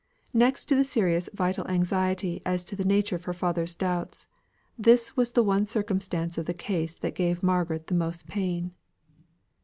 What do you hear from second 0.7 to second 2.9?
the serious vital anxiety as to the